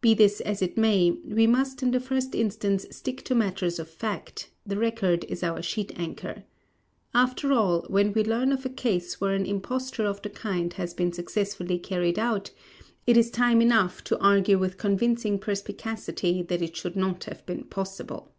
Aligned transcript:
Be 0.00 0.14
this 0.14 0.40
as 0.40 0.62
it 0.62 0.76
may, 0.76 1.12
we 1.12 1.46
must 1.46 1.80
in 1.80 1.92
the 1.92 2.00
first 2.00 2.34
instance 2.34 2.86
stick 2.90 3.22
to 3.26 3.36
matters 3.36 3.78
of 3.78 3.88
fact; 3.88 4.50
the 4.66 4.76
record 4.76 5.22
is 5.28 5.44
our 5.44 5.62
sheet 5.62 5.92
anchor. 5.94 6.42
After 7.14 7.52
all, 7.52 7.82
when 7.86 8.12
we 8.12 8.24
learn 8.24 8.50
of 8.50 8.66
a 8.66 8.68
case 8.68 9.20
where 9.20 9.32
an 9.32 9.46
imposture 9.46 10.06
of 10.06 10.22
the 10.22 10.28
kind 10.28 10.72
has 10.72 10.92
been 10.92 11.12
successfully 11.12 11.78
carried 11.78 12.18
out, 12.18 12.50
it 13.06 13.16
is 13.16 13.30
time 13.30 13.62
enough 13.62 14.02
to 14.02 14.18
argue 14.18 14.58
with 14.58 14.76
convincing 14.76 15.38
perspicacity 15.38 16.42
that 16.42 16.62
it 16.62 16.74
should 16.76 16.96
not 16.96 17.22
have 17.30 17.46
been 17.46 17.62
possible. 17.62 18.32